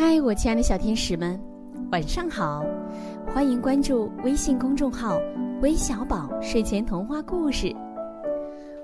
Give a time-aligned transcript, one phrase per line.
[0.00, 1.36] 嗨，我亲爱的小天使们，
[1.90, 2.64] 晚上好！
[3.34, 5.18] 欢迎关注微信公众号
[5.60, 7.74] “微小宝睡前童话故事”，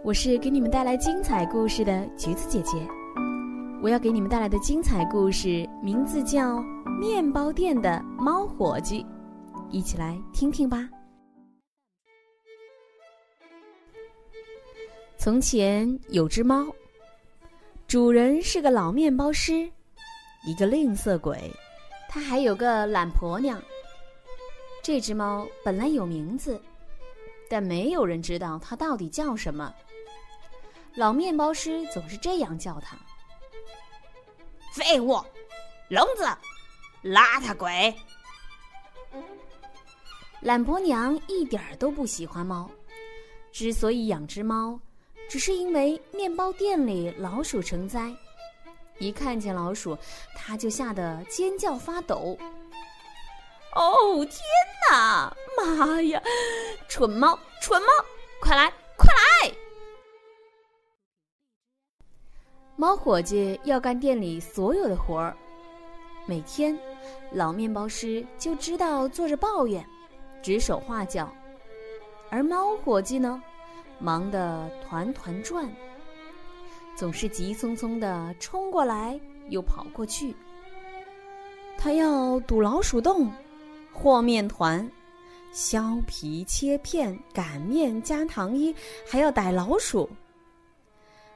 [0.03, 2.85] 我是给你们带来精彩故事的橘子姐姐。
[3.81, 6.57] 我要给你们带来的精彩故事名字叫
[6.99, 9.01] 《面包店的猫伙计》，
[9.71, 10.91] 一起来听听吧。
[15.17, 16.67] 从前有只猫，
[17.87, 19.71] 主人是个老面包师。
[20.45, 21.51] 一个吝啬鬼，
[22.09, 23.61] 他还有个懒婆娘。
[24.83, 26.61] 这只猫本来有名字，
[27.49, 29.75] 但没有人知道它到底叫什么。
[30.95, 32.97] 老面包师总是这样叫它
[34.75, 35.19] ：“废物，
[35.89, 36.25] 聋子，
[37.03, 37.95] 邋遢鬼。”
[40.41, 42.71] 懒婆娘一点儿都不喜欢猫。
[43.51, 44.79] 之所以养只猫，
[45.29, 48.15] 只是因为面包店里老鼠成灾。
[48.99, 49.97] 一看见老鼠，
[50.37, 52.39] 他就吓得尖叫发抖。
[53.75, 54.41] 哦天
[54.91, 55.37] 哪！
[55.57, 56.23] 妈呀！
[56.89, 57.89] 蠢猫，蠢猫，
[58.41, 59.53] 快来，快来！
[62.77, 65.37] 猫伙计要干店里所有的活儿，
[66.27, 66.79] 每天，
[67.33, 69.85] 老面包师就知道坐着抱怨，
[70.43, 71.33] 指手画脚，
[72.31, 73.43] 而猫伙计呢，
[73.99, 75.69] 忙得团团转。
[76.97, 79.19] 总是急匆匆的冲过来，
[79.51, 80.35] 又跑过去。
[81.77, 83.31] 他要堵老鼠洞，
[83.93, 84.89] 和面团，
[85.53, 88.75] 削皮切片，擀面加糖衣，
[89.07, 90.09] 还要逮老鼠，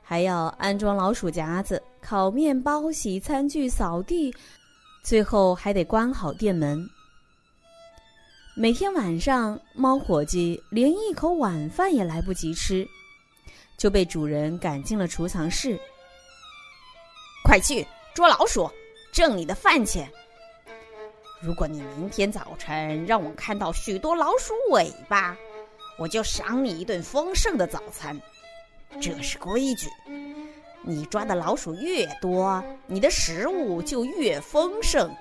[0.02, 4.32] 还要安装老鼠夹子，烤面包，洗餐具，扫地，
[5.02, 6.88] 最后还得关好店门。
[8.56, 12.86] 每天晚上，猫伙计连一口晚饭也来不及吃。
[13.78, 15.78] 就被主人赶进了储藏室。
[17.44, 18.70] 快去捉老鼠，
[19.12, 20.10] 挣你的饭钱。
[21.40, 25.36] 如果你明天早晨让我看到许多老鼠尾巴，
[25.96, 28.20] 我就赏你一顿丰盛的早餐。
[29.00, 29.88] 这是规矩。
[30.82, 35.14] 你抓的老鼠越多，你的食物就越丰盛。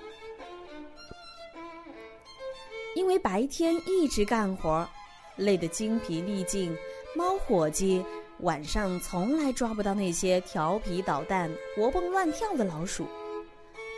[2.94, 4.88] 因为白天一直干活，
[5.36, 6.76] 累得精疲力尽，
[7.14, 8.04] 猫伙计。
[8.40, 13.06] 晚上从来抓不到那些调皮捣蛋、活蹦乱跳的老鼠。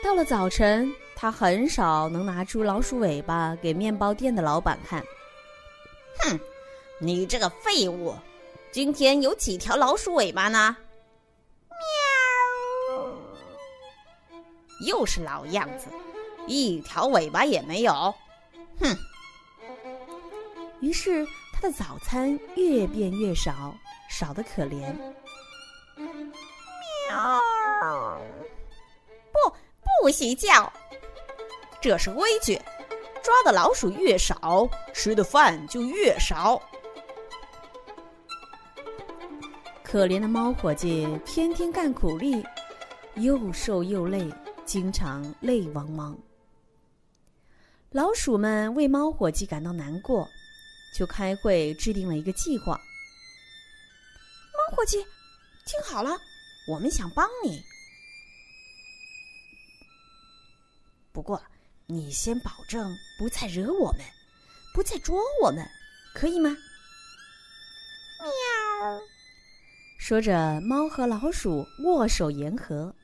[0.03, 5.05] 到了早晨，他很少能拿出老鼠尾巴给面包店的老板看。
[6.21, 6.41] 哼，
[6.99, 8.15] 你这个废物！
[8.73, 10.77] 今天有几条老鼠尾巴呢？
[12.91, 13.07] 喵！
[14.87, 15.89] 又是老样子，
[16.47, 18.15] 一条尾巴也没有。
[18.81, 18.97] 哼！
[20.81, 21.27] 于是
[21.61, 23.75] 他的早餐越变越少。
[24.09, 24.93] 少得可怜。
[25.97, 27.41] 喵！
[29.31, 29.55] 不，
[30.03, 30.73] 不许叫，
[31.81, 32.61] 这是规矩。
[33.23, 36.61] 抓的老鼠越少，吃的饭就越少。
[39.85, 42.45] 可怜的猫伙计天天干苦力，
[43.17, 44.29] 又瘦又累，
[44.65, 46.19] 经常泪汪汪。
[47.91, 50.29] 老鼠们为猫伙计感到难过，
[50.95, 52.81] 就开会制定了一个计划。
[54.53, 54.99] 猫伙计，
[55.67, 56.11] 听好了，
[56.69, 57.63] 我们想帮你。
[61.13, 61.43] 不过，
[61.87, 64.01] 你先保证不再惹我们，
[64.73, 65.69] 不再捉我们，
[66.15, 66.57] 可以吗？
[68.21, 69.01] 喵！
[69.99, 72.95] 说着，猫和老鼠握手言和。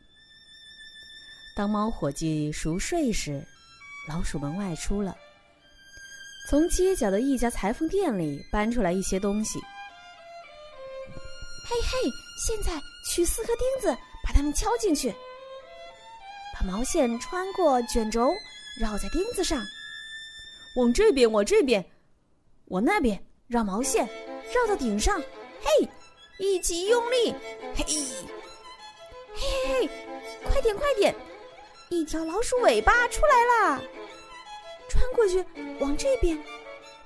[1.54, 3.46] 当猫伙计熟睡时，
[4.08, 5.16] 老鼠们外出了，
[6.48, 9.58] 从街角的一家裁缝店里搬出来一些东西。
[11.68, 13.88] 嘿嘿，现在取四颗钉子，
[14.24, 15.12] 把它们敲进去。
[16.54, 18.32] 把毛线穿过卷轴，
[18.80, 19.60] 绕在钉子上。
[20.76, 21.84] 往这边，往这边，
[22.66, 24.08] 往那边，绕毛线，
[24.54, 25.20] 绕到顶上。
[25.60, 25.88] 嘿，
[26.38, 27.34] 一起用力！
[27.74, 27.84] 嘿，
[29.34, 29.90] 嘿嘿，
[30.44, 31.12] 快点，快点！
[31.88, 33.82] 一条老鼠尾巴出来了。
[34.88, 35.44] 穿过去，
[35.80, 36.38] 往这边，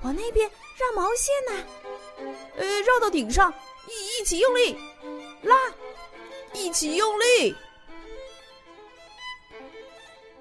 [0.03, 1.67] 往那边，绕毛线呢。
[2.57, 3.53] 呃，绕到顶上。
[3.89, 4.79] 一一起用力
[5.43, 5.57] 拉，
[6.53, 7.57] 一起用力！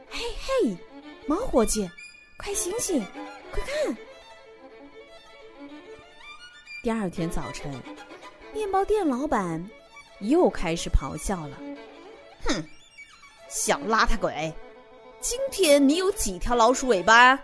[0.08, 0.78] 嘿嘿，
[1.26, 1.90] 猫伙计，
[2.38, 3.04] 快醒醒，
[3.52, 3.98] 快看！
[6.84, 7.74] 第二天早晨，
[8.54, 9.68] 面包店老板
[10.20, 11.58] 又开始咆哮了
[12.46, 12.64] ：“哼，
[13.50, 14.54] 小邋遢鬼，
[15.22, 17.40] 今天你有几条老鼠尾巴？”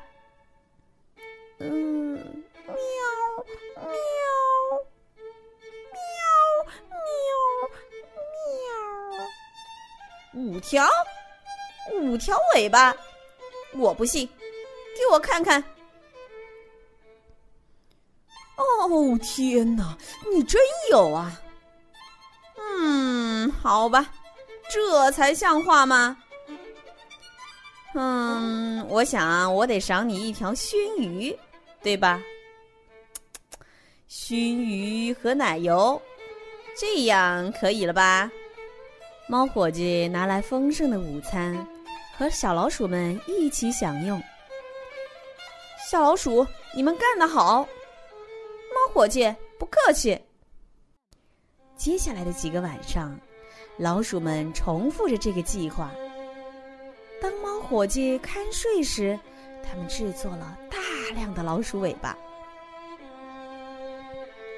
[1.59, 2.15] 嗯，
[2.65, 2.75] 喵，
[3.75, 3.85] 喵，
[5.91, 5.99] 喵，
[6.91, 6.99] 喵，
[10.33, 10.87] 喵五条，
[11.93, 12.95] 五条尾巴，
[13.73, 14.27] 我不信，
[14.97, 15.63] 给我看看。
[18.57, 19.97] 哦天哪，
[20.31, 21.41] 你真有啊！
[22.57, 24.13] 嗯，好吧，
[24.69, 26.17] 这才像话吗？
[27.97, 31.33] 嗯，我想我得赏你一条熏鱼，
[31.81, 32.21] 对吧？
[34.07, 36.01] 熏鱼和奶油，
[36.77, 38.29] 这样可以了吧？
[39.27, 41.55] 猫伙计拿来丰盛的午餐，
[42.17, 44.21] 和小老鼠们一起享用。
[45.89, 46.45] 小老鼠，
[46.75, 47.61] 你们干得好！
[47.61, 50.19] 猫伙计，不客气。
[51.77, 53.17] 接下来的几个晚上，
[53.77, 55.91] 老鼠们重复着这个计划。
[57.25, 59.19] 当猫伙计看睡时，
[59.63, 60.77] 他们制作了大
[61.15, 62.15] 量的老鼠尾巴。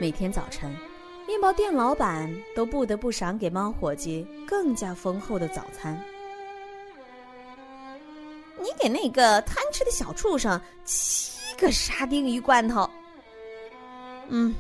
[0.01, 0.75] 每天早晨，
[1.25, 5.97] 面包店老板都不得不赏给猫伙计更加丰厚的早餐。
[8.59, 12.89] 你给那个贪吃的小畜生七个沙丁鱼罐头。
[14.27, 14.53] 嗯，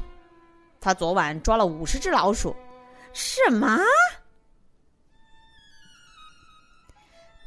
[0.79, 2.55] 他昨晚抓了五十只老鼠。
[3.11, 3.77] 什么？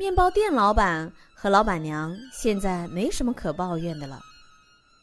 [0.01, 4.19] 面包店老板和老板娘现在没什么可抱怨的了。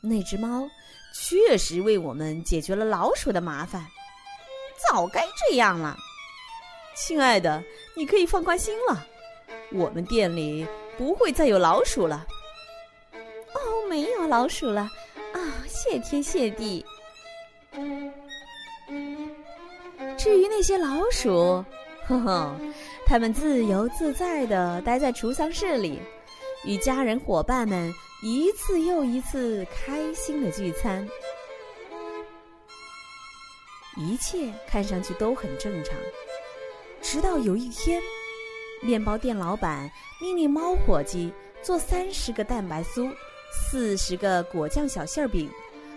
[0.02, 0.68] 那只猫
[1.14, 3.86] 确实为我们解决了老鼠的麻烦，
[4.90, 5.96] 早该这样了。
[6.96, 7.64] 亲爱的，
[7.96, 9.06] 你可以放宽心了，
[9.72, 10.66] 我们店里
[10.98, 12.26] 不会再有老鼠了。
[13.14, 14.82] 哦，没有老鼠了
[15.32, 15.40] 啊！
[15.68, 16.84] 谢天谢地。
[20.18, 21.64] 至于那些老鼠，
[22.08, 22.56] 呵呵，
[23.07, 25.98] 他们自由自在的待在储藏室里，
[26.65, 27.89] 与家人伙伴们
[28.21, 31.07] 一次又一次开心的聚餐。
[33.95, 35.95] 一切看上去都很正常，
[37.01, 38.01] 直到有一天，
[38.81, 39.89] 面包店老板
[40.19, 41.31] 命令猫伙计
[41.62, 43.10] 做三十个蛋白酥、
[43.53, 45.50] 四十个果酱小馅饼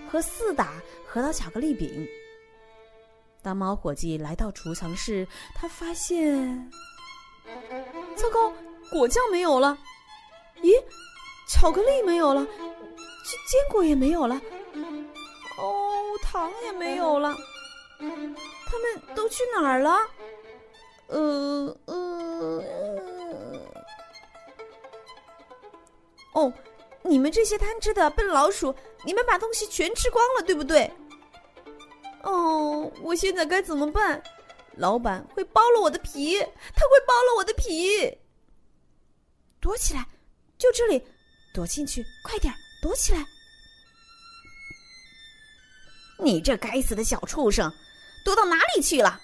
[0.09, 0.75] 和四打
[1.05, 2.07] 核桃巧克力饼。
[3.43, 6.71] 当猫伙计来到储藏室，他发现，
[8.17, 8.53] 糟糕，
[8.91, 9.77] 果酱没有了，
[10.63, 10.83] 咦，
[11.49, 12.47] 巧克力没有了，
[13.49, 14.41] 坚果也没有了，
[15.59, 15.93] 哦，
[16.23, 17.37] 糖也没有了，
[17.99, 19.99] 他们都去哪儿了？
[21.09, 22.63] 呃呃，
[26.33, 26.53] 哦，
[27.03, 28.75] 你们这些贪吃的笨老鼠，
[29.05, 30.91] 你们把东西全吃光了，对不对？
[32.23, 34.23] 哦，我现在该怎么办？
[34.81, 38.19] 老板会剥了我的皮，他会剥了我的皮。
[39.61, 40.09] 躲起来，
[40.57, 41.05] 就这里，
[41.53, 43.23] 躲进去，快点，躲起来！
[46.19, 47.71] 你这该死的小畜生，
[48.25, 49.21] 躲到哪里去了？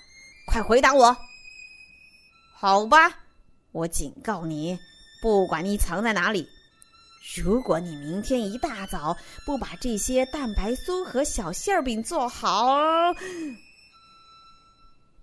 [0.46, 1.16] 快回答我！
[2.54, 3.18] 好吧，
[3.72, 4.78] 我警告你，
[5.22, 6.46] 不管你藏在哪里。
[7.34, 9.16] 如果你明天一大早
[9.46, 12.76] 不把这些蛋白酥和小馅饼做好，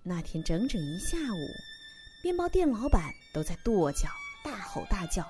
[0.06, 1.48] 那天整整一下午，
[2.24, 4.10] 面包店老板都在跺脚、
[4.44, 5.26] 大吼大叫，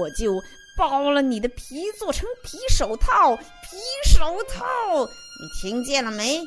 [0.00, 0.34] 我就
[0.76, 3.36] 剥了你的皮，做成皮手套！
[3.36, 4.66] 皮手套，
[5.06, 6.40] 你听见了没？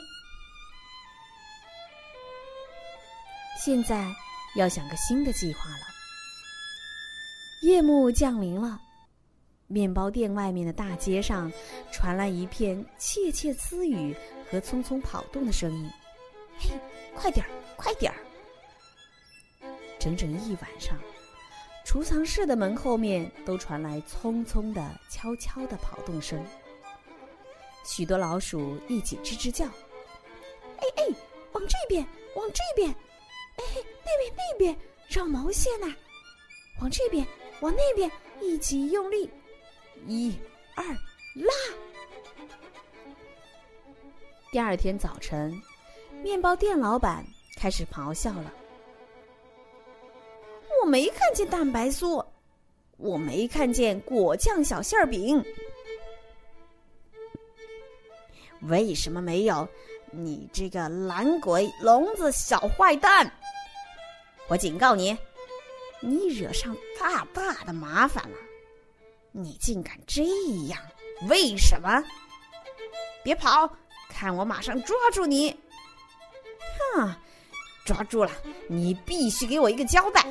[3.64, 4.14] 现在
[4.58, 5.86] 要想个新的计划了。
[7.62, 8.78] 夜幕降临了，
[9.68, 11.50] 面包店外面的大街上
[11.94, 14.14] 传来一片窃窃私语
[14.52, 15.90] 和匆匆跑动的声音。
[16.64, 16.80] 嘿，
[17.14, 18.18] 快点儿，快点儿！
[20.00, 20.98] 整整一晚上，
[21.86, 26.44] 储藏室的门后面都传来匆匆的、悄悄的跑动声。
[27.86, 29.66] 许多老鼠一起吱吱叫
[30.80, 31.04] ：“哎哎，
[31.52, 32.06] 往这边，
[32.36, 32.90] 往这边！
[32.90, 33.64] 哎，
[34.06, 34.78] 那边那边，
[35.10, 35.94] 绕毛线呐！
[36.80, 37.28] 往这边。”
[37.62, 39.30] 往那边一起用力，
[40.06, 40.38] 一、
[40.76, 41.54] 二，拉！
[44.52, 45.62] 第二天早晨，
[46.24, 47.22] 面包店老板
[47.58, 48.54] 开始咆哮了
[50.82, 52.26] ：“我没看见蛋白酥，
[52.96, 55.44] 我没看见果酱小馅饼，
[58.62, 59.68] 为什么没有？
[60.12, 63.30] 你这个懒鬼、聋子、小坏蛋！
[64.48, 65.18] 我警告你！”
[66.00, 68.38] 你惹上大大的麻烦了！
[69.34, 70.24] 你竟敢这
[70.68, 70.80] 样？
[71.28, 72.02] 为什么？
[73.24, 73.70] 别跑！
[74.10, 75.54] 看我马上抓住你！
[76.96, 77.16] 哼，
[77.86, 78.32] 抓住了！
[78.68, 80.26] 你必须给我一个交代。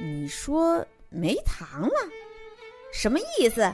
[0.00, 1.94] 你说没糖了？
[2.92, 3.72] 什么意思？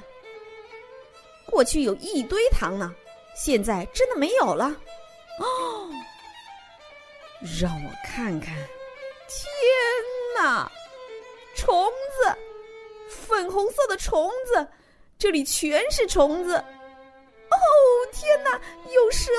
[1.47, 2.95] 过去有一堆糖呢，
[3.37, 4.67] 现在真的没有了？
[5.39, 5.91] 哦。
[7.61, 8.55] 让我看看。
[8.55, 10.71] 天哪，
[11.57, 12.37] 虫子，
[13.09, 14.69] 粉红色的虫子，
[15.19, 16.63] 这里全是虫子。
[17.53, 17.57] 哦，
[18.13, 18.51] 天哪，
[18.91, 19.31] 有蛇！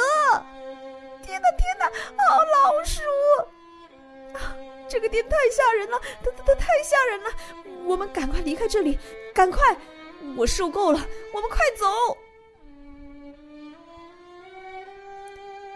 [1.23, 3.01] 天哪，天哪，好老鼠！
[4.33, 4.55] 啊，
[4.87, 7.29] 这个店太吓人了，它它它太吓人了！
[7.85, 8.97] 我们赶快离开这里，
[9.33, 9.75] 赶快！
[10.37, 10.99] 我受够了，
[11.33, 12.17] 我们快走！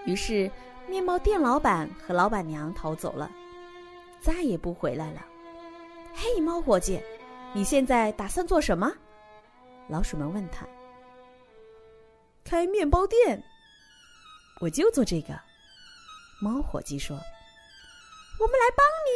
[0.05, 0.49] 于是，
[0.87, 3.29] 面包店老板和老板娘逃走了，
[4.21, 5.25] 再也不回来了。
[6.13, 7.01] 嘿，猫伙计，
[7.53, 8.91] 你现在打算做什么？
[9.87, 10.65] 老鼠们问他。
[12.47, 13.43] 开面包店，
[14.61, 15.37] 我就做这个。
[16.41, 17.17] 猫伙计说
[18.39, 19.09] ：“我们来帮你。”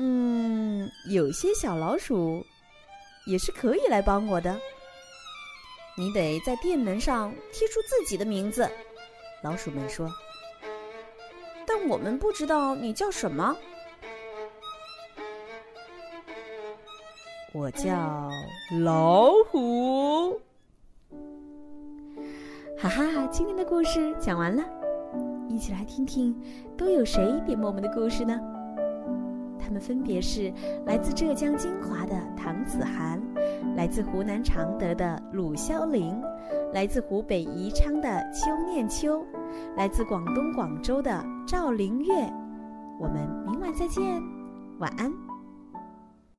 [0.00, 2.46] 嗯，有些小老鼠
[3.26, 4.56] 也是可以来帮我的。
[5.96, 8.70] 你得在店门上贴出自己的名字。
[9.42, 10.08] 老鼠们说
[11.66, 13.56] ：“但我们不知道你叫什么。”
[17.52, 18.30] 我叫
[18.80, 20.40] 老虎。
[22.82, 24.62] 哈哈，今天的故事讲完了，
[25.50, 26.34] 一起来听听
[26.78, 28.40] 都有谁点播我们的故事呢？
[29.58, 30.50] 他们分别是
[30.86, 33.20] 来自浙江金华的唐子涵，
[33.76, 36.18] 来自湖南常德的鲁潇玲，
[36.72, 39.22] 来自湖北宜昌的邱念秋，
[39.76, 42.14] 来自广东广州的赵林月。
[42.98, 44.22] 我们明晚再见，
[44.78, 45.12] 晚安。